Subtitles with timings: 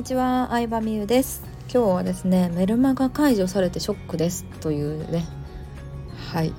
[0.00, 1.42] にちは、相葉美優です。
[1.70, 5.26] 今日はですねメルマガ解除されてショックですというね
[6.32, 6.54] はい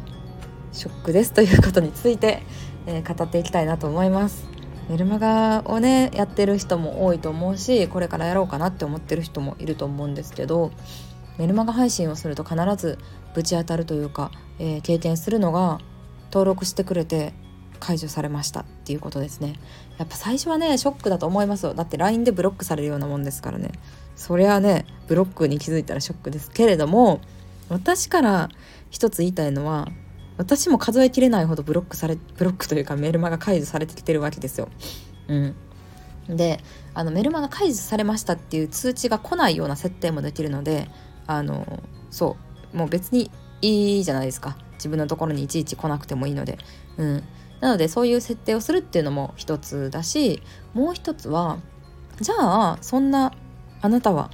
[0.71, 2.43] ショックですということについて、
[2.85, 4.45] えー、語っていきたいなと思います。
[4.89, 10.71] メルマガをねやってる人も多いと思うしこれからやろうかなって思ってる人もいると思うんですけど
[11.39, 12.99] メルマガ配信をすると必ず
[13.33, 14.29] ぶち当たるというか、
[14.59, 15.79] えー、経験するのが
[16.25, 17.33] 登録してくれて
[17.81, 19.55] 解除されましたっていうことですね。
[19.97, 21.73] やっぱ最初はねショックだと思いますよ。
[21.73, 23.71] だって LINE でブロックされるようなもんですからね。
[24.15, 27.19] そりゃねブロックに気づいたらショックですけれども
[27.69, 28.49] 私から
[28.91, 29.87] 一つ言いたいのは
[30.37, 34.69] 私も数えきれないほどブロックされブロックというかメルマが解除されてきてるわけですよ。
[35.27, 35.55] うん、
[36.29, 36.59] で
[36.93, 40.87] あのメルマが解除されましたっていう通知が来ないような設定もできるので
[41.25, 42.37] あのそ
[42.73, 44.57] うもう別にいいじゃないですか。
[44.75, 46.57] 自分のところにいちいち来なくてもいいので。
[46.97, 47.23] うん。
[47.61, 50.43] なのでそういう設定をするっていうのも一つだし
[50.73, 51.59] もう一つは
[52.19, 53.33] じゃあそんな
[53.81, 54.29] あなたは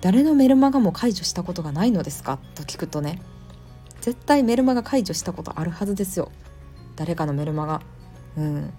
[0.00, 2.38] 誰のメルマガも解除したことがないのですか？
[2.54, 3.22] と聞くとね
[4.00, 6.30] 絶対メルマガ解除したことあるはずですよ。
[6.96, 7.80] 誰かのメルマガ。
[8.36, 8.72] うん。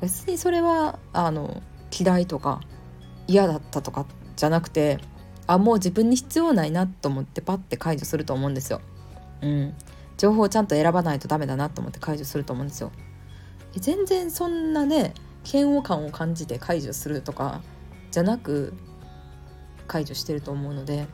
[0.00, 1.62] 別にそれはあの
[1.96, 2.60] 嫌いとか
[3.26, 4.98] 嫌だったとかじゃなくて
[5.46, 8.80] あもう自分に必要ないなと思ってパッて解除すると思うんですよ。
[9.42, 9.74] うん。
[10.16, 12.92] 情報をちゃんと選ばないとダメだなと思って解除すると思うんですよ。
[13.80, 15.14] 全然そんなね
[15.50, 17.62] 嫌悪感を感じて解除するとか
[18.10, 18.74] じゃなく
[19.86, 21.06] 解除してると思うので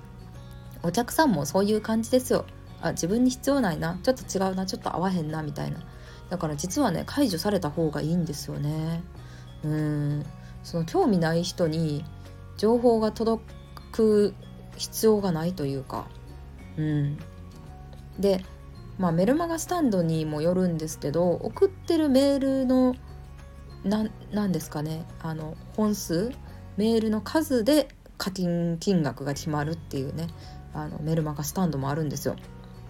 [0.83, 2.45] お客さんもそういう感じですよ。
[2.81, 3.99] あ自分に必要ないな。
[4.03, 4.67] ちょっと違うな。
[4.67, 5.43] ちょっと合わへんな。
[5.43, 5.79] みたいな。
[6.31, 9.03] だから実はね解除された方がいいんですよね。
[9.65, 10.27] うん。
[10.63, 12.05] その興味ない人に
[12.57, 13.43] 情報が届
[13.91, 14.35] く
[14.77, 16.07] 必要がないというか。
[16.77, 17.19] うん。
[18.19, 18.45] で
[18.99, 22.97] まあ、メルマガスタンドにもよるんですけど送ってるメールの
[23.85, 25.05] 何ですかね。
[25.23, 26.33] あの本数
[26.77, 30.27] メールの数で課金金額が決まるっていうね。
[30.75, 32.37] あのメルマガスタンドもあるんですよ。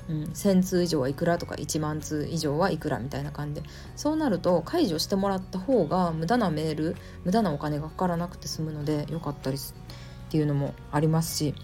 [0.08, 3.68] うん、1,000通以上はいくらとか1万通以上はいくらみたいな感じで。
[3.94, 11.54] そうなると解除してもらった方が無駄なメール無駄なお金がかからなくて済むのでよかったりっていうのもありますし、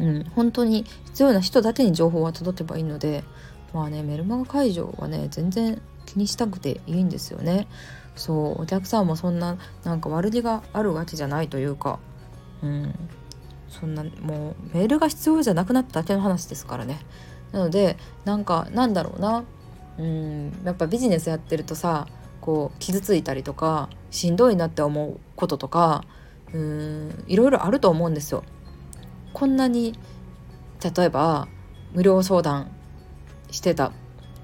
[0.00, 3.24] うん、本当に必要な人だけに情報は届けばいいので
[3.72, 7.68] まあねメルマガ解除はね全然気にしたくていいんですよね。
[8.16, 11.98] そうお客さんもそんななんか悪気があるわけじゃないというか
[12.62, 12.94] うん。
[13.68, 16.98] そんなもうメールが必要じゃなくなっただけの話ですからね。
[17.52, 19.44] なのでなんかなんだろうな。
[19.98, 22.06] うんやっぱビジネスやってるとさ
[22.40, 26.04] こう傷ついたりとかしんどいなって思うこととか
[26.52, 28.44] うんいろいろあると思うんですよ。
[29.32, 29.98] こんなに
[30.96, 31.48] 例えば
[31.92, 32.70] 無料相談
[33.58, 33.92] してた。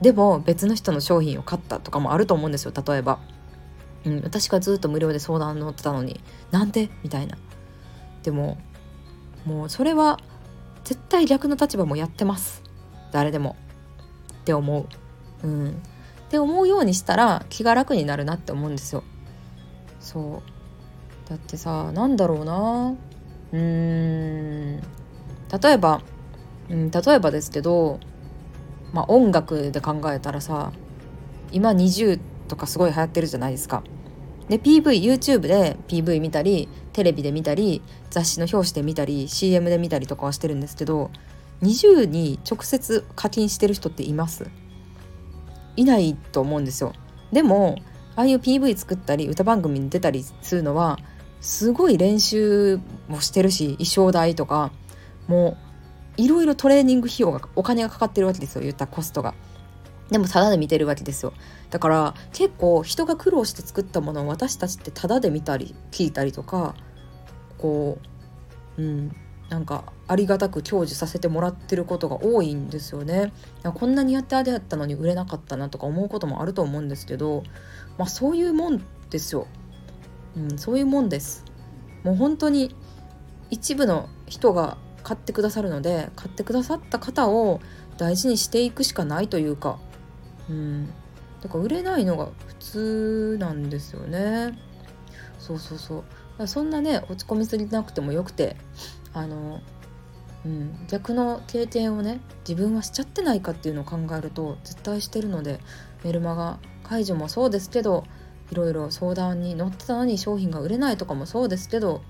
[0.00, 3.20] でも別の人の商品を買ったとかもあると思うんですよ例えば、
[4.04, 6.20] うん、私がずっと無料で相談乗ってたのに
[6.50, 7.38] なんでみたいな。
[8.22, 8.58] でも
[9.44, 10.18] もうそれは
[10.82, 12.62] 絶対逆の立場もやってます。
[13.12, 13.56] 誰でも。
[14.40, 14.86] って思
[15.42, 15.46] う。
[15.46, 15.70] うん。
[15.70, 15.72] っ
[16.30, 19.04] て思うようにしたら気が楽になるなって思うんですよ。
[20.00, 21.28] そう。
[21.28, 22.94] だってさなんだろうな。
[23.52, 24.80] うーん。
[25.62, 26.02] 例えば、
[26.68, 28.00] うん、例えばですけど
[28.94, 30.72] まあ、音楽で考えたらさ
[31.50, 33.82] 今20とかすごい流行ってるじゃないですか。
[34.48, 41.10] で PVYouTube で PV 見たりテレビで見たり雑誌の表紙で見たり CM で見たりとかはしてるんですけど
[41.62, 44.46] 20に直接課金してる人っています？
[45.76, 46.92] いないと思うんですよ。
[47.32, 47.78] でも
[48.16, 51.00] ああいう PV 作ったり歌番組に出たりするのは
[51.40, 52.78] すごい練習
[53.08, 54.70] もしてるし衣装代とか
[55.26, 55.63] もう
[56.16, 59.34] いろいろトレーニング費用がお金がかかってるわけですよ言ったコストが。
[60.10, 61.32] でもタダで見てるわけですよ
[61.70, 66.74] だから結構人が苦労して作ったものを私たちってタダで見たり聞いたりとか
[67.56, 67.98] こ
[68.76, 69.16] ううん
[69.48, 73.32] なんかありがたく享受させてもらってることが多いんですよね。
[73.62, 77.44] こんなにやってあれやったのに売れなかったなとか思うこともあると思うんですけど、
[77.98, 79.46] まあ、そういうもんですよ。
[80.36, 81.44] うん、そういうもんです。
[82.02, 82.74] もう本当に
[83.50, 87.60] 一部の人が買ってくださるので買ってくださった方を
[87.98, 89.78] 大事にしていくしかないというか。
[90.50, 90.86] うん。
[91.40, 94.58] だから売れないのが普通なんですよね。
[95.38, 96.04] そうそうそ
[96.38, 96.46] う。
[96.48, 98.56] そんなね落ち込みすぎなくてもよくて
[99.12, 99.60] あの
[100.44, 100.86] うん。
[100.88, 105.60] 逆の経験をね自分はしちゃってないかっていうのを考えると絶対してるので
[106.02, 108.04] メルマガ解除もそうですけど
[108.50, 112.02] いろいろ相談に乗ってたのに商品が売れないとかもそうですけど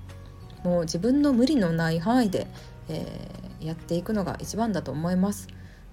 [0.65, 2.49] もう自分の無理のない範囲で
[2.89, 5.49] えー、やっていくのが一番だと思います。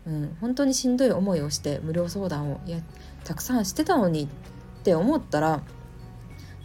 [0.05, 2.79] うん、本当にしんどい思いをして無料相談をや
[3.23, 4.27] たくさんしてたのにっ
[4.83, 5.61] て思ったら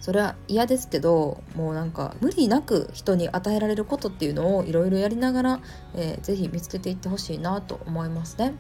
[0.01, 5.61] それは嫌ですけどもうなんか無理なく人に与えられることっていうのをいろいろやりながら、
[5.95, 8.55] えー、ぜ見つけていってほしいなと思いますね。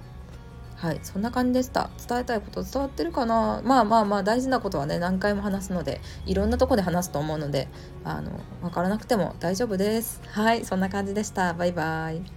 [0.76, 1.88] はいそんな感じでした。
[2.06, 3.62] 伝えたいこと伝わってるかな？
[3.64, 7.68] まあまあまあ大事なことはね何回も話すのでいろんなとこで話すと思うので
[8.04, 8.30] あの
[8.60, 10.20] 分からなくても大丈夫です。
[10.28, 11.54] はいそんな感じでした。
[11.54, 12.35] バイバイ。